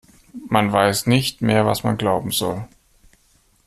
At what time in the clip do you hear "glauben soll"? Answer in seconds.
1.95-2.65